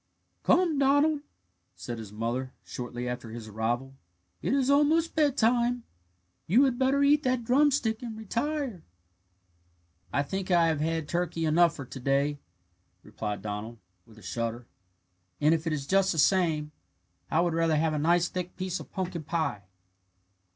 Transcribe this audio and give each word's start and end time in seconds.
"Come, 0.41 0.79
Donald," 0.79 1.19
said 1.75 1.99
his 1.99 2.11
mother, 2.11 2.53
shortly 2.63 3.07
after 3.07 3.29
his 3.29 3.47
arrival, 3.47 3.93
"it 4.41 4.51
is 4.51 4.67
almost 4.67 5.13
bedtime; 5.15 5.83
you 6.47 6.63
had 6.63 6.79
better 6.79 7.03
eat 7.03 7.21
that 7.21 7.43
drumstick 7.43 8.01
and 8.01 8.17
retire." 8.17 8.81
"I 10.11 10.23
think 10.23 10.49
I 10.49 10.69
have 10.69 10.79
had 10.81 11.07
turkey 11.07 11.45
enough 11.45 11.75
for 11.75 11.85
to 11.85 11.99
day," 11.99 12.39
replied 13.03 13.43
Donald, 13.43 13.77
with 14.07 14.17
a 14.17 14.23
shudder, 14.23 14.65
"and 15.39 15.53
if 15.53 15.67
it 15.67 15.71
is 15.71 15.85
just 15.85 16.11
the 16.13 16.17
same, 16.17 16.71
I 17.29 17.39
would 17.41 17.53
rather 17.53 17.77
have 17.77 17.93
a 17.93 17.99
nice 17.99 18.27
thick 18.27 18.55
piece 18.57 18.79
of 18.79 18.91
pumpkin 18.91 19.23
pie." 19.25 19.65